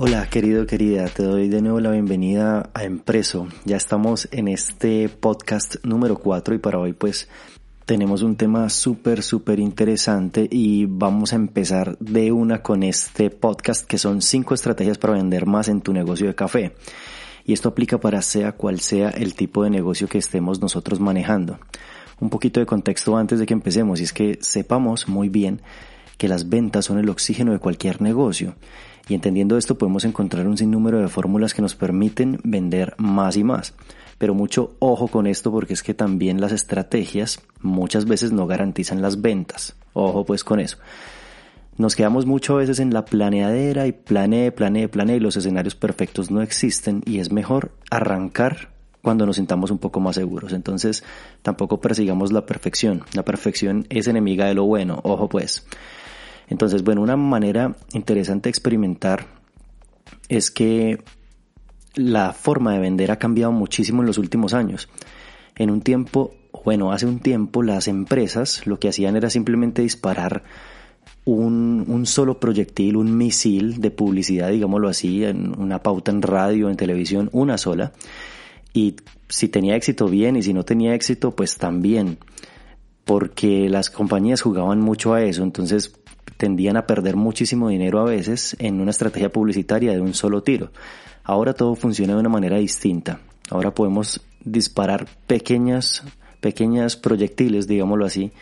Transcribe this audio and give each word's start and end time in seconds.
Hola 0.00 0.30
querido, 0.30 0.64
querida, 0.64 1.08
te 1.08 1.24
doy 1.24 1.48
de 1.48 1.60
nuevo 1.60 1.80
la 1.80 1.90
bienvenida 1.90 2.70
a 2.72 2.84
Empreso. 2.84 3.48
Ya 3.64 3.76
estamos 3.76 4.28
en 4.30 4.46
este 4.46 5.08
podcast 5.08 5.84
número 5.84 6.18
4 6.18 6.54
y 6.54 6.58
para 6.58 6.78
hoy 6.78 6.92
pues 6.92 7.28
tenemos 7.84 8.22
un 8.22 8.36
tema 8.36 8.70
súper, 8.70 9.24
súper 9.24 9.58
interesante 9.58 10.46
y 10.48 10.86
vamos 10.86 11.32
a 11.32 11.36
empezar 11.36 11.98
de 11.98 12.30
una 12.30 12.62
con 12.62 12.84
este 12.84 13.30
podcast 13.30 13.88
que 13.88 13.98
son 13.98 14.22
5 14.22 14.54
estrategias 14.54 14.98
para 14.98 15.14
vender 15.14 15.46
más 15.46 15.66
en 15.66 15.80
tu 15.80 15.92
negocio 15.92 16.28
de 16.28 16.36
café. 16.36 16.76
Y 17.44 17.52
esto 17.52 17.68
aplica 17.68 17.98
para 17.98 18.22
sea 18.22 18.52
cual 18.52 18.78
sea 18.78 19.10
el 19.10 19.34
tipo 19.34 19.64
de 19.64 19.70
negocio 19.70 20.06
que 20.06 20.18
estemos 20.18 20.60
nosotros 20.60 21.00
manejando. 21.00 21.58
Un 22.20 22.30
poquito 22.30 22.60
de 22.60 22.66
contexto 22.66 23.16
antes 23.16 23.40
de 23.40 23.46
que 23.46 23.54
empecemos 23.54 23.98
y 23.98 24.04
es 24.04 24.12
que 24.12 24.38
sepamos 24.42 25.08
muy 25.08 25.28
bien 25.28 25.60
que 26.18 26.28
las 26.28 26.48
ventas 26.48 26.84
son 26.84 26.98
el 26.98 27.08
oxígeno 27.08 27.50
de 27.50 27.58
cualquier 27.58 28.00
negocio 28.00 28.54
y 29.08 29.14
entendiendo 29.14 29.56
esto 29.56 29.78
podemos 29.78 30.04
encontrar 30.04 30.46
un 30.46 30.58
sinnúmero 30.58 31.00
de 31.00 31.08
fórmulas 31.08 31.54
que 31.54 31.62
nos 31.62 31.74
permiten 31.74 32.38
vender 32.44 32.94
más 32.98 33.36
y 33.36 33.44
más. 33.44 33.74
Pero 34.18 34.34
mucho 34.34 34.74
ojo 34.80 35.08
con 35.08 35.26
esto 35.26 35.50
porque 35.50 35.72
es 35.72 35.82
que 35.82 35.94
también 35.94 36.40
las 36.40 36.52
estrategias 36.52 37.40
muchas 37.62 38.04
veces 38.04 38.32
no 38.32 38.46
garantizan 38.46 39.00
las 39.00 39.20
ventas. 39.22 39.76
Ojo 39.92 40.24
pues 40.24 40.44
con 40.44 40.60
eso. 40.60 40.78
Nos 41.78 41.94
quedamos 41.94 42.26
mucho 42.26 42.54
a 42.54 42.58
veces 42.58 42.80
en 42.80 42.92
la 42.92 43.04
planeadera 43.04 43.86
y 43.86 43.92
planee, 43.92 44.50
planee, 44.50 44.88
planee 44.88 45.16
y 45.16 45.20
los 45.20 45.36
escenarios 45.36 45.76
perfectos 45.76 46.30
no 46.30 46.42
existen 46.42 47.02
y 47.06 47.20
es 47.20 47.30
mejor 47.30 47.70
arrancar 47.90 48.70
cuando 49.00 49.24
nos 49.26 49.36
sintamos 49.36 49.70
un 49.70 49.78
poco 49.78 50.00
más 50.00 50.16
seguros. 50.16 50.52
Entonces 50.52 51.04
tampoco 51.42 51.80
persigamos 51.80 52.32
la 52.32 52.44
perfección. 52.44 53.04
La 53.14 53.24
perfección 53.24 53.86
es 53.90 54.08
enemiga 54.08 54.46
de 54.46 54.54
lo 54.54 54.64
bueno. 54.64 55.00
Ojo 55.04 55.28
pues. 55.28 55.64
Entonces, 56.48 56.82
bueno, 56.82 57.02
una 57.02 57.16
manera 57.16 57.76
interesante 57.92 58.48
de 58.48 58.50
experimentar 58.50 59.26
es 60.28 60.50
que 60.50 61.02
la 61.94 62.32
forma 62.32 62.72
de 62.72 62.78
vender 62.78 63.10
ha 63.10 63.18
cambiado 63.18 63.52
muchísimo 63.52 64.02
en 64.02 64.06
los 64.06 64.18
últimos 64.18 64.54
años. 64.54 64.88
En 65.56 65.70
un 65.70 65.80
tiempo, 65.80 66.34
bueno, 66.64 66.92
hace 66.92 67.06
un 67.06 67.20
tiempo 67.20 67.62
las 67.62 67.88
empresas 67.88 68.66
lo 68.66 68.78
que 68.78 68.88
hacían 68.88 69.16
era 69.16 69.30
simplemente 69.30 69.82
disparar 69.82 70.44
un, 71.24 72.06
solo 72.06 72.40
proyectil, 72.40 72.96
un 72.96 73.16
misil 73.16 73.80
de 73.80 73.90
publicidad, 73.90 74.50
digámoslo 74.50 74.88
así, 74.88 75.24
en 75.24 75.58
una 75.58 75.82
pauta 75.82 76.10
en 76.10 76.22
radio, 76.22 76.70
en 76.70 76.76
televisión, 76.76 77.28
una 77.32 77.58
sola. 77.58 77.92
Y 78.72 78.96
si 79.28 79.48
tenía 79.48 79.76
éxito, 79.76 80.08
bien, 80.08 80.36
y 80.36 80.42
si 80.42 80.54
no 80.54 80.64
tenía 80.64 80.94
éxito, 80.94 81.34
pues 81.34 81.58
también. 81.58 82.18
Porque 83.04 83.68
las 83.68 83.90
compañías 83.90 84.40
jugaban 84.40 84.80
mucho 84.80 85.14
a 85.14 85.22
eso. 85.22 85.42
Entonces, 85.42 85.92
tendían 86.38 86.78
a 86.78 86.86
perder 86.86 87.16
muchísimo 87.16 87.68
dinero 87.68 88.00
a 88.00 88.04
veces 88.04 88.56
en 88.58 88.80
una 88.80 88.92
estrategia 88.92 89.30
publicitaria 89.30 89.92
de 89.92 90.00
un 90.00 90.14
solo 90.14 90.42
tiro. 90.42 90.70
Ahora 91.24 91.52
todo 91.52 91.74
funciona 91.74 92.14
de 92.14 92.20
una 92.20 92.30
manera 92.30 92.56
distinta. 92.56 93.20
Ahora 93.50 93.74
podemos 93.74 94.22
disparar 94.42 95.06
pequeñas, 95.26 96.04
pequeñas 96.40 96.96
proyectiles, 96.96 97.66
digámoslo 97.66 98.06
así, 98.06 98.32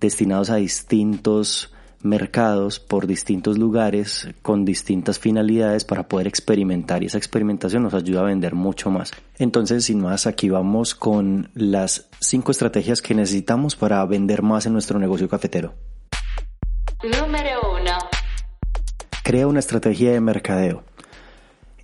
destinados 0.00 0.50
a 0.50 0.56
distintos 0.56 1.70
mercados 2.02 2.80
por 2.80 3.06
distintos 3.06 3.56
lugares 3.56 4.28
con 4.42 4.66
distintas 4.66 5.18
finalidades 5.18 5.84
para 5.84 6.06
poder 6.06 6.26
experimentar 6.26 7.02
y 7.02 7.06
esa 7.06 7.16
experimentación 7.16 7.82
nos 7.82 7.94
ayuda 7.94 8.20
a 8.20 8.24
vender 8.24 8.54
mucho 8.54 8.90
más. 8.90 9.12
Entonces, 9.38 9.86
sin 9.86 10.00
más, 10.00 10.26
aquí 10.26 10.50
vamos 10.50 10.94
con 10.94 11.50
las 11.54 12.08
cinco 12.20 12.52
estrategias 12.52 13.00
que 13.00 13.14
necesitamos 13.14 13.74
para 13.76 14.04
vender 14.04 14.42
más 14.42 14.66
en 14.66 14.74
nuestro 14.74 14.98
negocio 14.98 15.28
cafetero. 15.28 15.74
Número 17.02 17.74
1. 17.80 17.90
Crea 19.22 19.46
una 19.46 19.58
estrategia 19.58 20.12
de 20.12 20.20
mercadeo. 20.20 20.84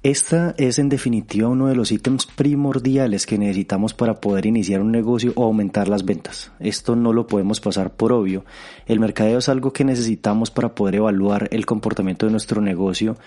Esta 0.02 0.54
es 0.56 0.78
en 0.78 0.88
definitiva 0.88 1.48
uno 1.48 1.66
de 1.66 1.74
los 1.74 1.92
ítems 1.92 2.24
primordiales 2.24 3.26
que 3.26 3.36
necesitamos 3.36 3.92
para 3.92 4.14
poder 4.14 4.46
iniciar 4.46 4.80
un 4.80 4.92
negocio 4.92 5.34
o 5.36 5.44
aumentar 5.44 5.88
las 5.88 6.06
ventas. 6.06 6.52
Esto 6.58 6.96
no 6.96 7.12
lo 7.12 7.26
podemos 7.26 7.60
pasar 7.60 7.92
por 7.92 8.12
obvio. 8.12 8.46
El 8.86 8.98
mercadeo 8.98 9.38
es 9.38 9.50
algo 9.50 9.74
que 9.74 9.84
necesitamos 9.84 10.50
para 10.50 10.74
poder 10.74 10.94
evaluar 10.94 11.48
el 11.50 11.66
comportamiento 11.66 12.24
de 12.24 12.32
nuestro 12.32 12.62
negocio 12.62 13.18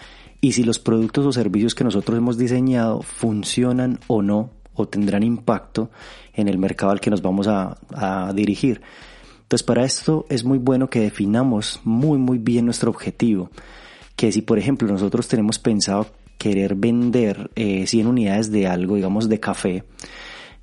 y 0.41 0.53
si 0.53 0.63
los 0.63 0.79
productos 0.79 1.27
o 1.27 1.31
servicios 1.31 1.75
que 1.75 1.83
nosotros 1.83 2.17
hemos 2.17 2.39
diseñado 2.39 3.03
funcionan 3.03 3.99
o 4.07 4.23
no 4.23 4.49
o 4.73 4.88
tendrán 4.88 5.22
impacto 5.22 5.91
en 6.33 6.47
el 6.47 6.57
mercado 6.57 6.91
al 6.91 7.01
que 7.01 7.11
nos 7.11 7.22
vamos 7.22 7.47
a, 7.47 7.77
a 7.93 8.33
dirigir. 8.33 8.81
Entonces 9.53 9.68
para 9.68 9.86
esto 9.86 10.25
es 10.30 10.44
muy 10.44 10.58
bueno 10.58 10.90
que 10.90 11.00
definamos 11.00 11.80
muy 11.84 12.18
muy 12.18 12.40
bien 12.40 12.66
nuestro 12.66 12.90
objetivo. 12.90 13.52
Que 14.16 14.31
si 14.31 14.41
por 14.41 14.58
ejemplo 14.58 14.88
nosotros 14.88 15.28
tenemos 15.28 15.59
pensado 15.59 16.08
querer 16.40 16.74
vender 16.74 17.52
100 17.53 17.88
eh, 17.88 18.09
unidades 18.09 18.50
de 18.50 18.66
algo, 18.66 18.96
digamos 18.96 19.30
de 19.30 19.40
café, 19.40 19.84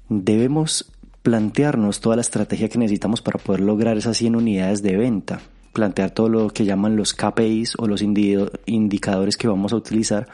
debemos 0.08 0.90
plantearnos 1.22 2.00
toda 2.00 2.16
la 2.16 2.22
estrategia 2.22 2.68
que 2.68 2.78
necesitamos 2.78 3.22
para 3.22 3.38
poder 3.38 3.60
lograr 3.60 3.96
esas 3.96 4.16
100 4.16 4.34
unidades 4.34 4.82
de 4.82 4.96
venta. 4.96 5.40
Plantear 5.72 6.10
todo 6.10 6.28
lo 6.28 6.50
que 6.50 6.64
llaman 6.64 6.96
los 6.96 7.14
KPIs 7.14 7.74
o 7.78 7.86
los 7.86 8.02
indicadores 8.02 9.36
que 9.36 9.46
vamos 9.46 9.72
a 9.72 9.76
utilizar 9.76 10.26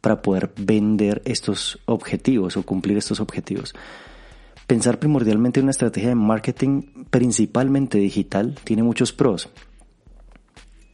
para 0.00 0.22
poder 0.22 0.50
vender 0.56 1.20
estos 1.26 1.78
objetivos 1.84 2.56
o 2.56 2.62
cumplir 2.62 2.96
estos 2.96 3.20
objetivos. 3.20 3.74
Pensar 4.66 4.98
primordialmente 4.98 5.60
en 5.60 5.64
una 5.64 5.70
estrategia 5.70 6.10
de 6.10 6.14
marketing 6.14 7.04
principalmente 7.10 7.98
digital 7.98 8.54
tiene 8.64 8.82
muchos 8.82 9.12
pros 9.12 9.48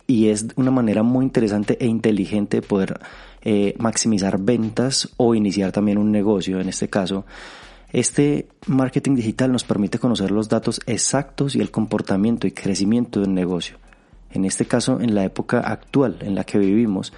y 0.07 0.29
es 0.29 0.47
una 0.57 0.71
manera 0.71 1.03
muy 1.03 1.25
interesante 1.25 1.77
e 1.81 1.87
inteligente 1.87 2.59
de 2.61 2.67
poder 2.67 3.01
eh, 3.43 3.75
maximizar 3.79 4.39
ventas 4.39 5.09
o 5.17 5.35
iniciar 5.35 5.73
también 5.73 5.99
un 5.99 6.13
negocio. 6.13 6.61
En 6.61 6.69
este 6.69 6.89
caso, 6.89 7.25
este 7.93 8.49
marketing 8.67 9.15
digital 9.15 9.53
nos 9.53 9.65
permite 9.65 9.99
conocer 9.99 10.31
los 10.31 10.49
datos 10.49 10.81
exactos 10.87 11.55
y 11.55 11.61
el 11.61 11.71
comportamiento 11.71 12.47
y 12.47 12.53
crecimiento 12.53 13.21
del 13.21 13.33
negocio. 13.35 13.79
En 14.31 14.45
este 14.45 14.67
caso, 14.67 15.01
en 15.01 15.15
la 15.15 15.25
época 15.25 15.61
actual 15.61 16.19
en 16.21 16.35
la 16.35 16.45
que 16.45 16.59
vivimos, 16.59 17.13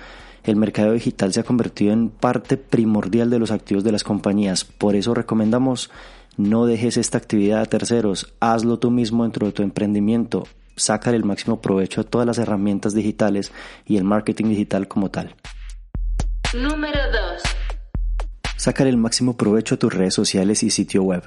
el 0.44 0.56
mercado 0.56 0.92
digital 0.92 1.32
se 1.32 1.40
ha 1.40 1.44
convertido 1.44 1.92
en 1.92 2.10
parte 2.10 2.56
primordial 2.56 3.31
de 3.31 3.38
los 3.38 3.50
activos 3.50 3.82
de 3.82 3.92
las 3.92 4.04
compañías. 4.04 4.64
Por 4.64 4.94
eso 4.94 5.14
recomendamos 5.14 5.90
no 6.36 6.66
dejes 6.66 6.96
esta 6.96 7.18
actividad 7.18 7.60
a 7.60 7.66
terceros, 7.66 8.34
hazlo 8.40 8.78
tú 8.78 8.90
mismo 8.90 9.22
dentro 9.22 9.46
de 9.46 9.52
tu 9.52 9.62
emprendimiento, 9.62 10.44
sácale 10.76 11.16
el 11.16 11.24
máximo 11.24 11.60
provecho 11.60 12.00
a 12.00 12.04
todas 12.04 12.26
las 12.26 12.38
herramientas 12.38 12.94
digitales 12.94 13.52
y 13.86 13.96
el 13.96 14.04
marketing 14.04 14.46
digital 14.46 14.88
como 14.88 15.10
tal. 15.10 15.34
Número 16.54 17.00
2. 17.10 17.42
Sácale 18.56 18.90
el 18.90 18.96
máximo 18.96 19.36
provecho 19.36 19.74
a 19.74 19.78
tus 19.78 19.92
redes 19.92 20.14
sociales 20.14 20.62
y 20.62 20.70
sitio 20.70 21.02
web. 21.02 21.22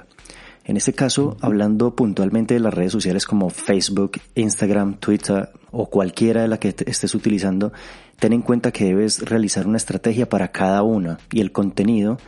En 0.64 0.76
este 0.76 0.92
caso, 0.92 1.36
hablando 1.40 1.96
puntualmente 1.96 2.54
de 2.54 2.60
las 2.60 2.74
redes 2.74 2.92
sociales 2.92 3.26
como 3.26 3.50
Facebook, 3.50 4.20
Instagram, 4.34 4.98
Twitter 4.98 5.50
o 5.70 5.88
cualquiera 5.88 6.42
de 6.42 6.48
la 6.48 6.58
que 6.58 6.74
estés 6.86 7.14
utilizando, 7.14 7.72
ten 8.18 8.32
en 8.32 8.42
cuenta 8.42 8.70
que 8.70 8.84
debes 8.84 9.20
realizar 9.28 9.66
una 9.66 9.78
estrategia 9.78 10.28
para 10.28 10.52
cada 10.52 10.82
una 10.82 11.18
y 11.32 11.40
el 11.40 11.50
contenido 11.50 12.18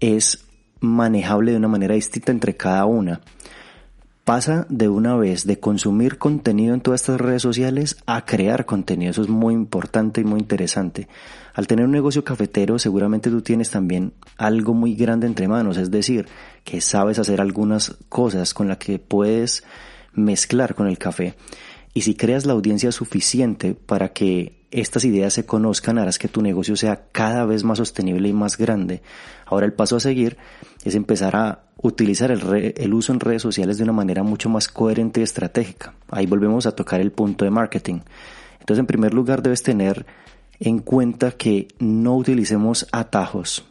es 0.00 0.47
manejable 0.80 1.52
de 1.52 1.58
una 1.58 1.68
manera 1.68 1.94
distinta 1.94 2.32
entre 2.32 2.56
cada 2.56 2.84
una. 2.86 3.20
pasa 4.24 4.66
de 4.68 4.90
una 4.90 5.16
vez 5.16 5.46
de 5.46 5.58
consumir 5.58 6.18
contenido 6.18 6.74
en 6.74 6.82
todas 6.82 7.00
estas 7.00 7.18
redes 7.18 7.40
sociales 7.40 7.96
a 8.04 8.26
crear 8.26 8.66
contenido. 8.66 9.10
Eso 9.10 9.22
es 9.22 9.30
muy 9.30 9.54
importante 9.54 10.20
y 10.20 10.24
muy 10.24 10.40
interesante. 10.40 11.08
Al 11.54 11.66
tener 11.66 11.86
un 11.86 11.92
negocio 11.92 12.24
cafetero, 12.24 12.78
seguramente 12.78 13.30
tú 13.30 13.40
tienes 13.40 13.70
también 13.70 14.12
algo 14.36 14.74
muy 14.74 14.94
grande 14.94 15.26
entre 15.26 15.48
manos, 15.48 15.78
es 15.78 15.90
decir, 15.90 16.28
que 16.62 16.82
sabes 16.82 17.18
hacer 17.18 17.40
algunas 17.40 17.96
cosas 18.10 18.52
con 18.52 18.68
las 18.68 18.76
que 18.76 18.98
puedes 18.98 19.64
mezclar 20.12 20.74
con 20.74 20.88
el 20.88 20.98
café. 20.98 21.34
Y 21.94 22.02
si 22.02 22.14
creas 22.14 22.46
la 22.46 22.52
audiencia 22.52 22.92
suficiente 22.92 23.74
para 23.74 24.12
que 24.12 24.58
estas 24.70 25.04
ideas 25.04 25.32
se 25.32 25.46
conozcan, 25.46 25.98
harás 25.98 26.18
que 26.18 26.28
tu 26.28 26.42
negocio 26.42 26.76
sea 26.76 27.06
cada 27.12 27.44
vez 27.46 27.64
más 27.64 27.78
sostenible 27.78 28.28
y 28.28 28.32
más 28.32 28.58
grande. 28.58 29.02
Ahora 29.46 29.66
el 29.66 29.72
paso 29.72 29.96
a 29.96 30.00
seguir 30.00 30.36
es 30.84 30.94
empezar 30.94 31.36
a 31.36 31.64
utilizar 31.80 32.30
el, 32.30 32.94
uso 32.94 33.12
en 33.12 33.20
redes 33.20 33.42
sociales 33.42 33.78
de 33.78 33.84
una 33.84 33.92
manera 33.92 34.22
mucho 34.22 34.48
más 34.48 34.68
coherente 34.68 35.20
y 35.20 35.24
estratégica. 35.24 35.94
Ahí 36.10 36.26
volvemos 36.26 36.66
a 36.66 36.72
tocar 36.72 37.00
el 37.00 37.12
punto 37.12 37.44
de 37.44 37.50
marketing. 37.50 38.00
Entonces, 38.60 38.80
en 38.80 38.86
primer 38.86 39.14
lugar, 39.14 39.42
debes 39.42 39.62
tener 39.62 40.04
en 40.60 40.80
cuenta 40.80 41.32
que 41.32 41.68
no 41.78 42.16
utilicemos 42.16 42.86
atajos. 42.92 43.64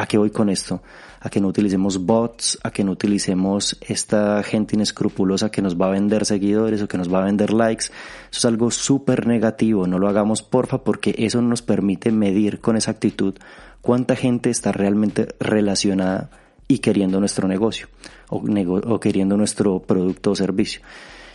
¿A 0.00 0.06
qué 0.06 0.16
voy 0.16 0.30
con 0.30 0.48
esto? 0.48 0.82
A 1.20 1.28
que 1.28 1.42
no 1.42 1.48
utilicemos 1.48 2.06
bots, 2.06 2.58
a 2.62 2.70
que 2.70 2.82
no 2.84 2.92
utilicemos 2.92 3.76
esta 3.82 4.42
gente 4.42 4.74
inescrupulosa 4.74 5.50
que 5.50 5.60
nos 5.60 5.78
va 5.78 5.88
a 5.88 5.90
vender 5.90 6.24
seguidores 6.24 6.80
o 6.80 6.88
que 6.88 6.96
nos 6.96 7.12
va 7.12 7.20
a 7.20 7.26
vender 7.26 7.52
likes. 7.52 7.84
Eso 8.30 8.38
es 8.38 8.44
algo 8.46 8.70
súper 8.70 9.26
negativo. 9.26 9.86
No 9.86 9.98
lo 9.98 10.08
hagamos 10.08 10.42
porfa 10.42 10.84
porque 10.84 11.14
eso 11.18 11.42
nos 11.42 11.60
permite 11.60 12.12
medir 12.12 12.62
con 12.62 12.76
exactitud 12.76 13.34
cuánta 13.82 14.16
gente 14.16 14.48
está 14.48 14.72
realmente 14.72 15.28
relacionada 15.38 16.30
y 16.66 16.78
queriendo 16.78 17.20
nuestro 17.20 17.46
negocio 17.46 17.88
o, 18.30 19.00
queriendo 19.00 19.36
nuestro 19.36 19.80
producto 19.80 20.30
o 20.30 20.34
servicio. 20.34 20.80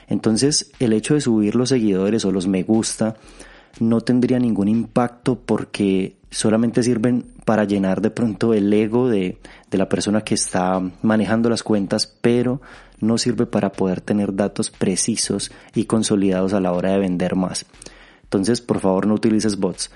Entonces, 0.08 0.72
el 0.80 0.94
hecho 0.94 1.14
de 1.14 1.22
subir 1.22 1.54
los 1.54 1.70
seguidores 1.70 2.26
o 2.26 2.32
los 2.32 2.48
me 2.48 2.64
gusta 2.64 3.16
no 3.80 4.02
tendría 4.02 4.40
ningún 4.40 4.70
impacto 4.70 5.38
porque 5.38 6.16
solamente 6.36 6.84
sirven 6.84 7.26
para 7.46 7.64
llenar 7.64 8.02
de 8.02 8.10
pronto 8.10 8.54
el 8.54 8.72
ego 8.74 9.08
de, 9.08 9.38
de, 9.72 9.78
la 9.78 9.88
persona 9.88 10.20
que 10.22 10.36
está 10.36 10.82
manejando 11.02 11.50
las 11.50 11.64
cuentas, 11.64 12.08
pero 12.08 12.62
no 13.00 13.18
sirve 13.18 13.46
para 13.46 13.72
poder 13.72 14.02
tener 14.02 14.36
datos 14.36 14.70
precisos 14.70 15.52
y 15.74 15.86
consolidados 15.86 16.52
a 16.52 16.60
la 16.60 16.74
hora 16.74 16.92
de 16.92 17.00
vender 17.00 17.38
más. 17.38 17.66
Entonces, 18.24 18.60
por 18.60 18.82
favor, 18.82 19.08
no 19.08 19.14
utilices 19.14 19.58
bots. 19.58 19.92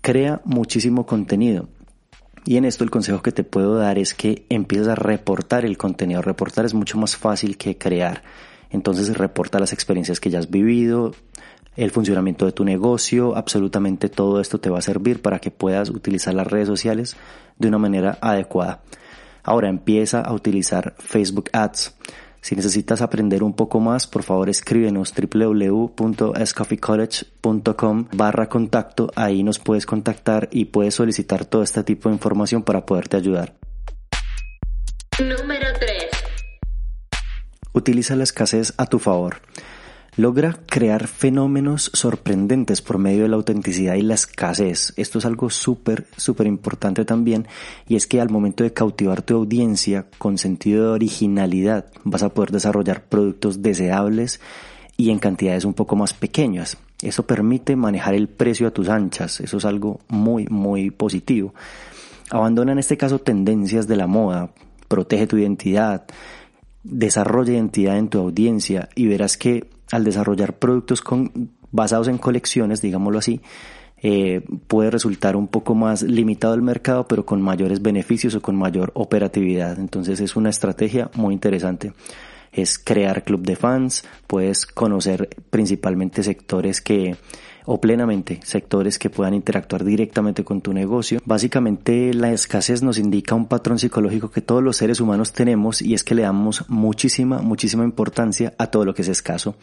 Crea 0.00 0.40
muchísimo 0.44 1.06
contenido. 1.06 1.68
Y 2.44 2.56
en 2.56 2.66
esto 2.66 2.84
el 2.84 2.90
consejo 2.90 3.20
que 3.20 3.32
te 3.32 3.42
puedo 3.42 3.74
dar 3.74 3.98
es 3.98 4.14
que 4.14 4.46
empieces 4.50 4.86
a 4.86 4.94
reportar 4.94 5.64
el 5.64 5.76
contenido. 5.76 6.22
Reportar 6.22 6.66
es 6.66 6.74
mucho 6.74 6.98
más 6.98 7.16
fácil 7.16 7.56
que 7.56 7.78
crear. 7.78 8.22
Entonces 8.74 9.16
reporta 9.16 9.58
las 9.60 9.72
experiencias 9.72 10.18
que 10.18 10.30
ya 10.30 10.40
has 10.40 10.50
vivido, 10.50 11.12
el 11.76 11.92
funcionamiento 11.92 12.44
de 12.44 12.50
tu 12.50 12.64
negocio, 12.64 13.36
absolutamente 13.36 14.08
todo 14.08 14.40
esto 14.40 14.58
te 14.58 14.68
va 14.68 14.80
a 14.80 14.82
servir 14.82 15.22
para 15.22 15.38
que 15.38 15.52
puedas 15.52 15.90
utilizar 15.90 16.34
las 16.34 16.48
redes 16.48 16.66
sociales 16.66 17.16
de 17.56 17.68
una 17.68 17.78
manera 17.78 18.18
adecuada. 18.20 18.82
Ahora 19.44 19.68
empieza 19.68 20.22
a 20.22 20.32
utilizar 20.32 20.96
Facebook 20.98 21.50
Ads. 21.52 21.94
Si 22.40 22.56
necesitas 22.56 23.00
aprender 23.00 23.44
un 23.44 23.54
poco 23.54 23.78
más, 23.78 24.08
por 24.08 24.24
favor 24.24 24.48
escríbenos 24.48 25.14
www.escoffeecollege.com 25.14 28.08
barra 28.12 28.48
contacto. 28.48 29.12
Ahí 29.14 29.44
nos 29.44 29.60
puedes 29.60 29.86
contactar 29.86 30.48
y 30.50 30.64
puedes 30.64 30.96
solicitar 30.96 31.44
todo 31.44 31.62
este 31.62 31.84
tipo 31.84 32.08
de 32.08 32.16
información 32.16 32.64
para 32.64 32.84
poderte 32.84 33.16
ayudar. 33.16 33.54
Número 35.20 35.68
3. 35.78 35.83
Utiliza 37.74 38.16
la 38.16 38.24
escasez 38.24 38.72
a 38.78 38.86
tu 38.86 38.98
favor 38.98 39.42
logra 40.16 40.56
crear 40.66 41.06
fenómenos 41.06 41.90
sorprendentes 41.92 42.82
por 42.82 42.98
medio 42.98 43.22
de 43.22 43.28
la 43.28 43.36
autenticidad 43.36 43.94
y 43.94 44.02
la 44.02 44.14
escasez. 44.14 44.92
Esto 44.96 45.18
es 45.18 45.24
algo 45.24 45.50
súper, 45.50 46.06
súper 46.16 46.46
importante 46.46 47.04
también 47.04 47.46
y 47.88 47.96
es 47.96 48.06
que 48.06 48.20
al 48.20 48.30
momento 48.30 48.64
de 48.64 48.72
cautivar 48.72 49.22
tu 49.22 49.34
audiencia 49.34 50.06
con 50.18 50.38
sentido 50.38 50.84
de 50.84 50.90
originalidad 50.92 51.86
vas 52.04 52.22
a 52.22 52.32
poder 52.32 52.52
desarrollar 52.52 53.04
productos 53.04 53.62
deseables 53.62 54.40
y 54.96 55.10
en 55.10 55.18
cantidades 55.18 55.64
un 55.64 55.74
poco 55.74 55.96
más 55.96 56.12
pequeñas. 56.12 56.76
Eso 57.02 57.26
permite 57.26 57.74
manejar 57.74 58.14
el 58.14 58.28
precio 58.28 58.68
a 58.68 58.70
tus 58.70 58.88
anchas. 58.88 59.40
Eso 59.40 59.56
es 59.56 59.64
algo 59.64 60.00
muy, 60.08 60.46
muy 60.46 60.90
positivo. 60.90 61.54
Abandona 62.30 62.72
en 62.72 62.78
este 62.78 62.96
caso 62.96 63.18
tendencias 63.18 63.88
de 63.88 63.96
la 63.96 64.06
moda. 64.06 64.50
Protege 64.88 65.26
tu 65.26 65.36
identidad. 65.36 66.06
Desarrolla 66.84 67.54
identidad 67.54 67.98
en 67.98 68.08
tu 68.08 68.18
audiencia 68.18 68.88
y 68.94 69.08
verás 69.08 69.36
que 69.36 69.68
al 69.90 70.04
desarrollar 70.04 70.58
productos 70.58 71.00
con, 71.00 71.50
basados 71.72 72.08
en 72.08 72.18
colecciones, 72.18 72.80
digámoslo 72.80 73.18
así, 73.18 73.40
eh, 74.06 74.42
puede 74.66 74.90
resultar 74.90 75.34
un 75.34 75.48
poco 75.48 75.74
más 75.74 76.02
limitado 76.02 76.54
el 76.54 76.62
mercado, 76.62 77.08
pero 77.08 77.24
con 77.24 77.40
mayores 77.40 77.80
beneficios 77.80 78.34
o 78.34 78.42
con 78.42 78.54
mayor 78.54 78.92
operatividad. 78.94 79.78
Entonces 79.78 80.20
es 80.20 80.36
una 80.36 80.50
estrategia 80.50 81.10
muy 81.14 81.32
interesante. 81.32 81.94
Es 82.52 82.78
crear 82.78 83.24
club 83.24 83.40
de 83.40 83.56
fans, 83.56 84.04
puedes 84.26 84.66
conocer 84.66 85.30
principalmente 85.50 86.22
sectores 86.22 86.80
que 86.80 87.16
o 87.64 87.80
plenamente 87.80 88.40
sectores 88.44 88.98
que 88.98 89.10
puedan 89.10 89.34
interactuar 89.34 89.84
directamente 89.84 90.44
con 90.44 90.60
tu 90.60 90.72
negocio. 90.72 91.20
Básicamente 91.24 92.12
la 92.14 92.32
escasez 92.32 92.82
nos 92.82 92.98
indica 92.98 93.34
un 93.34 93.46
patrón 93.46 93.78
psicológico 93.78 94.30
que 94.30 94.40
todos 94.40 94.62
los 94.62 94.76
seres 94.76 95.00
humanos 95.00 95.32
tenemos 95.32 95.82
y 95.82 95.94
es 95.94 96.04
que 96.04 96.14
le 96.14 96.22
damos 96.22 96.68
muchísima, 96.68 97.38
muchísima 97.40 97.84
importancia 97.84 98.54
a 98.58 98.66
todo 98.68 98.84
lo 98.84 98.94
que 98.94 99.02
es 99.02 99.08
escaso. 99.08 99.56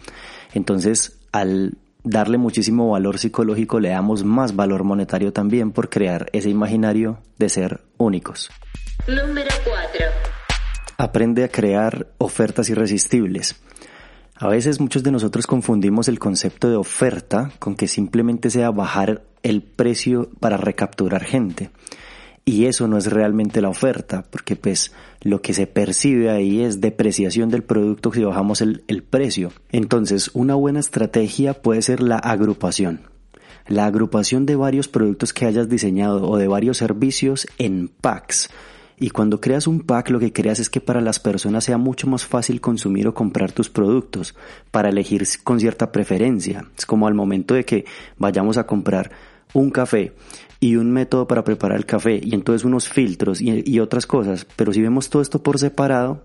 Entonces, 0.53 1.19
al 1.31 1.77
darle 2.03 2.37
muchísimo 2.37 2.89
valor 2.89 3.19
psicológico, 3.19 3.79
le 3.79 3.89
damos 3.89 4.23
más 4.23 4.55
valor 4.55 4.83
monetario 4.83 5.33
también 5.33 5.71
por 5.71 5.89
crear 5.89 6.29
ese 6.33 6.49
imaginario 6.49 7.19
de 7.37 7.49
ser 7.49 7.81
únicos. 7.97 8.49
Número 9.07 9.49
4. 9.63 10.05
Aprende 10.97 11.43
a 11.43 11.49
crear 11.49 12.07
ofertas 12.17 12.69
irresistibles. 12.69 13.55
A 14.41 14.47
veces 14.47 14.79
muchos 14.79 15.03
de 15.03 15.11
nosotros 15.11 15.45
confundimos 15.45 16.07
el 16.07 16.17
concepto 16.17 16.67
de 16.67 16.75
oferta 16.75 17.51
con 17.59 17.75
que 17.75 17.87
simplemente 17.87 18.49
sea 18.49 18.71
bajar 18.71 19.21
el 19.43 19.61
precio 19.61 20.31
para 20.39 20.57
recapturar 20.57 21.23
gente. 21.23 21.69
Y 22.43 22.65
eso 22.65 22.87
no 22.87 22.97
es 22.97 23.05
realmente 23.05 23.61
la 23.61 23.69
oferta, 23.69 24.25
porque 24.31 24.55
pues 24.55 24.93
lo 25.21 25.43
que 25.43 25.53
se 25.53 25.67
percibe 25.67 26.31
ahí 26.31 26.63
es 26.63 26.81
depreciación 26.81 27.49
del 27.49 27.61
producto 27.61 28.11
si 28.11 28.23
bajamos 28.23 28.61
el, 28.61 28.83
el 28.87 29.03
precio. 29.03 29.51
Entonces, 29.71 30.31
una 30.33 30.55
buena 30.55 30.79
estrategia 30.79 31.61
puede 31.61 31.83
ser 31.83 32.01
la 32.01 32.17
agrupación. 32.17 33.01
La 33.67 33.85
agrupación 33.85 34.47
de 34.47 34.55
varios 34.55 34.87
productos 34.87 35.33
que 35.33 35.45
hayas 35.45 35.69
diseñado 35.69 36.27
o 36.27 36.37
de 36.37 36.47
varios 36.47 36.77
servicios 36.77 37.45
en 37.59 37.89
packs 37.89 38.49
y 39.01 39.09
cuando 39.09 39.41
creas 39.41 39.65
un 39.65 39.79
pack 39.79 40.11
lo 40.11 40.19
que 40.19 40.31
creas 40.31 40.59
es 40.59 40.69
que 40.69 40.79
para 40.79 41.01
las 41.01 41.19
personas 41.19 41.63
sea 41.63 41.79
mucho 41.79 42.05
más 42.05 42.23
fácil 42.23 42.61
consumir 42.61 43.07
o 43.07 43.15
comprar 43.15 43.51
tus 43.51 43.67
productos, 43.67 44.35
para 44.69 44.89
elegir 44.89 45.23
con 45.43 45.59
cierta 45.59 45.91
preferencia. 45.91 46.67
Es 46.77 46.85
como 46.85 47.07
al 47.07 47.15
momento 47.15 47.55
de 47.55 47.65
que 47.65 47.85
vayamos 48.19 48.59
a 48.59 48.67
comprar 48.67 49.09
un 49.53 49.69
café 49.69 50.13
y 50.63 50.75
un 50.75 50.91
método 50.91 51.27
para 51.27 51.43
preparar 51.43 51.75
el 51.75 51.87
café 51.87 52.21
y 52.23 52.35
entonces 52.35 52.63
unos 52.63 52.87
filtros 52.87 53.41
y, 53.41 53.79
otras 53.79 54.05
cosas. 54.05 54.45
Pero 54.55 54.71
si 54.71 54.81
vemos 54.81 55.09
todo 55.09 55.23
esto 55.23 55.41
por 55.41 55.57
separado, 55.57 56.21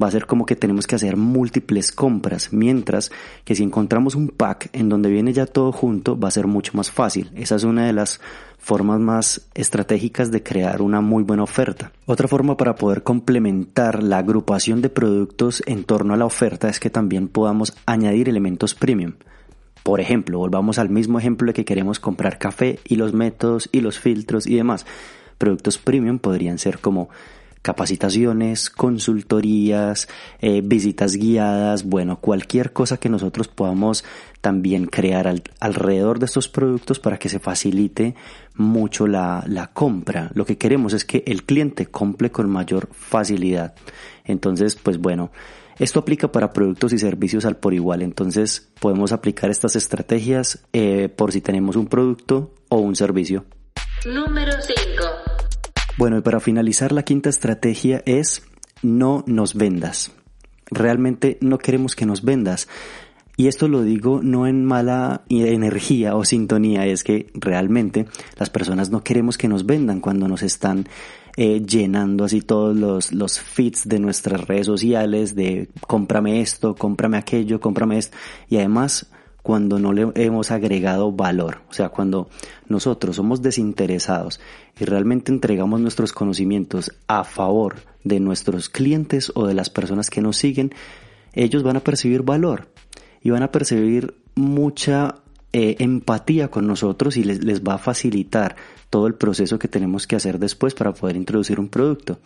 va 0.00 0.08
a 0.08 0.10
ser 0.10 0.26
como 0.26 0.44
que 0.44 0.56
tenemos 0.56 0.86
que 0.86 0.94
hacer 0.94 1.16
múltiples 1.16 1.90
compras, 1.90 2.52
mientras 2.52 3.10
que 3.46 3.54
si 3.54 3.62
encontramos 3.62 4.14
un 4.14 4.28
pack 4.28 4.68
en 4.74 4.90
donde 4.90 5.08
viene 5.08 5.32
ya 5.32 5.46
todo 5.46 5.72
junto, 5.72 6.20
va 6.20 6.28
a 6.28 6.32
ser 6.32 6.46
mucho 6.46 6.72
más 6.74 6.90
fácil. 6.90 7.30
Esa 7.34 7.56
es 7.56 7.64
una 7.64 7.86
de 7.86 7.94
las 7.94 8.20
formas 8.58 9.00
más 9.00 9.48
estratégicas 9.54 10.30
de 10.30 10.42
crear 10.42 10.82
una 10.82 11.00
muy 11.00 11.22
buena 11.22 11.44
oferta. 11.44 11.90
Otra 12.04 12.28
forma 12.28 12.58
para 12.58 12.74
poder 12.74 13.02
complementar 13.02 14.02
la 14.02 14.18
agrupación 14.18 14.82
de 14.82 14.90
productos 14.90 15.62
en 15.64 15.84
torno 15.84 16.12
a 16.12 16.18
la 16.18 16.26
oferta 16.26 16.68
es 16.68 16.78
que 16.78 16.90
también 16.90 17.28
podamos 17.28 17.74
añadir 17.86 18.28
elementos 18.28 18.74
premium. 18.74 19.14
Por 19.88 20.02
ejemplo, 20.02 20.36
volvamos 20.36 20.78
al 20.78 20.90
mismo 20.90 21.18
ejemplo 21.18 21.46
de 21.46 21.54
que 21.54 21.64
queremos 21.64 21.98
comprar 21.98 22.38
café 22.38 22.78
y 22.84 22.96
los 22.96 23.14
métodos 23.14 23.70
y 23.72 23.80
los 23.80 23.98
filtros 23.98 24.46
y 24.46 24.54
demás. 24.54 24.84
Productos 25.38 25.78
premium 25.78 26.18
podrían 26.18 26.58
ser 26.58 26.78
como 26.78 27.08
capacitaciones, 27.62 28.68
consultorías, 28.68 30.06
eh, 30.40 30.60
visitas 30.62 31.16
guiadas, 31.16 31.84
bueno, 31.84 32.20
cualquier 32.20 32.74
cosa 32.74 32.98
que 32.98 33.08
nosotros 33.08 33.48
podamos 33.48 34.04
también 34.42 34.84
crear 34.84 35.34
alrededor 35.58 36.18
de 36.18 36.26
estos 36.26 36.48
productos 36.48 37.00
para 37.00 37.18
que 37.18 37.30
se 37.30 37.38
facilite 37.38 38.14
mucho 38.56 39.06
la, 39.06 39.42
la 39.46 39.68
compra. 39.68 40.30
Lo 40.34 40.44
que 40.44 40.58
queremos 40.58 40.92
es 40.92 41.06
que 41.06 41.24
el 41.26 41.44
cliente 41.44 41.86
compre 41.86 42.30
con 42.30 42.50
mayor 42.50 42.90
facilidad. 42.92 43.74
Entonces, 44.26 44.76
pues 44.76 44.98
bueno, 44.98 45.30
esto 45.78 46.00
aplica 46.00 46.32
para 46.32 46.52
productos 46.52 46.92
y 46.92 46.98
servicios 46.98 47.44
al 47.44 47.56
por 47.56 47.74
igual, 47.74 48.02
entonces 48.02 48.72
podemos 48.80 49.12
aplicar 49.12 49.50
estas 49.50 49.76
estrategias 49.76 50.64
eh, 50.72 51.08
por 51.08 51.32
si 51.32 51.40
tenemos 51.40 51.76
un 51.76 51.86
producto 51.86 52.54
o 52.68 52.78
un 52.78 52.96
servicio. 52.96 53.44
Número 54.06 54.52
5. 54.60 54.78
Bueno, 55.96 56.18
y 56.18 56.20
para 56.20 56.40
finalizar 56.40 56.92
la 56.92 57.02
quinta 57.02 57.28
estrategia 57.28 58.02
es 58.06 58.42
no 58.82 59.24
nos 59.26 59.54
vendas. 59.54 60.12
realmente 60.70 61.38
no 61.40 61.58
queremos 61.58 61.96
que 61.96 62.06
nos 62.06 62.22
vendas. 62.22 62.68
Y 63.36 63.46
esto 63.46 63.68
lo 63.68 63.82
digo 63.82 64.20
no 64.22 64.46
en 64.46 64.64
mala 64.64 65.22
energía 65.28 66.16
o 66.16 66.24
sintonía, 66.24 66.86
es 66.86 67.04
que 67.04 67.30
realmente 67.34 68.06
las 68.36 68.50
personas 68.50 68.90
no 68.90 69.02
queremos 69.04 69.38
que 69.38 69.48
nos 69.48 69.64
vendan 69.64 70.00
cuando 70.00 70.26
nos 70.26 70.42
están 70.42 70.88
eh, 71.40 71.62
llenando 71.64 72.24
así 72.24 72.40
todos 72.40 72.76
los, 72.76 73.12
los 73.12 73.38
feeds 73.38 73.88
de 73.88 74.00
nuestras 74.00 74.40
redes 74.48 74.66
sociales 74.66 75.36
de 75.36 75.68
cómprame 75.86 76.40
esto, 76.40 76.74
cómprame 76.74 77.16
aquello, 77.16 77.60
cómprame 77.60 77.96
esto. 77.96 78.16
Y 78.48 78.56
además 78.56 79.06
cuando 79.40 79.78
no 79.78 79.92
le 79.92 80.10
hemos 80.16 80.50
agregado 80.50 81.12
valor, 81.12 81.60
o 81.70 81.72
sea, 81.72 81.90
cuando 81.90 82.28
nosotros 82.66 83.14
somos 83.14 83.40
desinteresados 83.40 84.40
y 84.80 84.84
realmente 84.84 85.30
entregamos 85.30 85.80
nuestros 85.80 86.12
conocimientos 86.12 86.92
a 87.06 87.22
favor 87.22 87.76
de 88.02 88.18
nuestros 88.18 88.68
clientes 88.68 89.30
o 89.36 89.46
de 89.46 89.54
las 89.54 89.70
personas 89.70 90.10
que 90.10 90.20
nos 90.20 90.38
siguen, 90.38 90.74
ellos 91.34 91.62
van 91.62 91.76
a 91.76 91.84
percibir 91.84 92.22
valor 92.22 92.66
y 93.22 93.30
van 93.30 93.44
a 93.44 93.52
percibir 93.52 94.12
mucha 94.34 95.14
eh, 95.52 95.76
empatía 95.78 96.48
con 96.48 96.66
nosotros 96.66 97.16
y 97.16 97.22
les, 97.22 97.44
les 97.44 97.62
va 97.62 97.74
a 97.74 97.78
facilitar 97.78 98.56
todo 98.90 99.06
el 99.06 99.14
proceso 99.14 99.58
que 99.58 99.68
tenemos 99.68 100.06
que 100.06 100.16
hacer 100.16 100.38
después 100.38 100.74
para 100.74 100.92
poder 100.92 101.16
introducir 101.16 101.60
un 101.60 101.68
producto. 101.68 102.18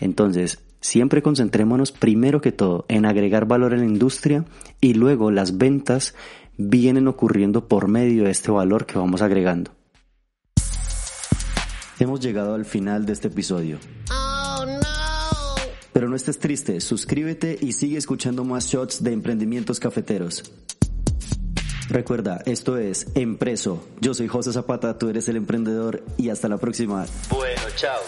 Entonces, 0.00 0.60
siempre 0.80 1.22
concentrémonos 1.22 1.92
primero 1.92 2.40
que 2.40 2.52
todo 2.52 2.84
en 2.88 3.06
agregar 3.06 3.46
valor 3.46 3.72
en 3.72 3.80
la 3.80 3.86
industria 3.86 4.44
y 4.80 4.94
luego 4.94 5.30
las 5.30 5.58
ventas 5.58 6.14
vienen 6.56 7.08
ocurriendo 7.08 7.68
por 7.68 7.88
medio 7.88 8.24
de 8.24 8.30
este 8.30 8.50
valor 8.50 8.86
que 8.86 8.98
vamos 8.98 9.22
agregando. 9.22 9.72
Hemos 11.98 12.20
llegado 12.20 12.54
al 12.54 12.66
final 12.66 13.06
de 13.06 13.14
este 13.14 13.28
episodio. 13.28 13.78
Pero 15.92 16.10
no 16.10 16.16
estés 16.16 16.38
triste, 16.38 16.80
suscríbete 16.82 17.56
y 17.58 17.72
sigue 17.72 17.96
escuchando 17.96 18.44
más 18.44 18.66
shots 18.66 19.02
de 19.02 19.12
emprendimientos 19.12 19.80
cafeteros. 19.80 20.44
Recuerda, 21.88 22.42
esto 22.46 22.78
es 22.78 23.06
Empreso. 23.14 23.82
Yo 24.00 24.14
soy 24.14 24.28
José 24.28 24.52
Zapata, 24.52 24.98
tú 24.98 25.08
eres 25.08 25.28
el 25.28 25.36
emprendedor 25.36 26.02
y 26.16 26.30
hasta 26.30 26.48
la 26.48 26.58
próxima. 26.58 27.06
Bueno, 27.30 27.62
chao. 27.76 28.00